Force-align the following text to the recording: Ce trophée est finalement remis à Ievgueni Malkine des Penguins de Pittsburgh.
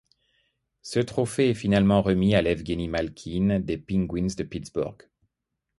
Ce 0.81 0.99
trophée 0.99 1.51
est 1.51 1.53
finalement 1.53 2.01
remis 2.01 2.33
à 2.33 2.41
Ievgueni 2.41 2.87
Malkine 2.87 3.59
des 3.59 3.77
Penguins 3.77 4.33
de 4.35 4.43
Pittsburgh. 4.43 5.03